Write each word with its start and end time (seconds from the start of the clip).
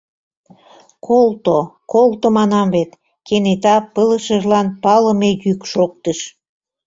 —Колто, 1.05 1.57
колто 1.91 2.27
манам 2.37 2.67
вет!— 2.75 2.91
кенета 3.27 3.75
пылышыжлан 3.93 4.67
палыме 4.83 5.29
йӱк 5.43 5.61
шоктыш. 5.71 6.19